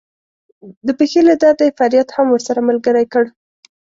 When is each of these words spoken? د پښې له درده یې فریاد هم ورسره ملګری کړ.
د 0.85 0.87
پښې 0.99 1.21
له 1.29 1.35
درده 1.41 1.63
یې 1.67 1.75
فریاد 1.79 2.07
هم 2.15 2.27
ورسره 2.31 2.59
ملګری 2.69 3.05
کړ. 3.13 3.23